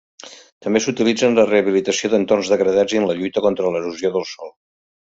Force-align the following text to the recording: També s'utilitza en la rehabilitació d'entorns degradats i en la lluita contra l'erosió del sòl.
També 0.65 0.79
s'utilitza 0.85 1.27
en 1.33 1.37
la 1.41 1.45
rehabilitació 1.51 2.11
d'entorns 2.15 2.51
degradats 2.57 2.99
i 2.99 3.03
en 3.03 3.09
la 3.13 3.19
lluita 3.23 3.47
contra 3.49 3.75
l'erosió 3.77 4.17
del 4.19 4.31
sòl. 4.35 4.55